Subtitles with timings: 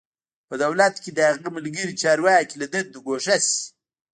[0.47, 3.59] په دولت کې د هغه ملګري چارواکي له دندو ګوښه شي.